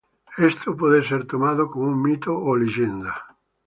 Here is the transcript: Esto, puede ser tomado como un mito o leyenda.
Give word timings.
Esto, 0.39 0.75
puede 0.75 1.03
ser 1.03 1.27
tomado 1.27 1.69
como 1.69 1.85
un 1.89 2.01
mito 2.01 2.35
o 2.35 2.55
leyenda. 2.55 3.37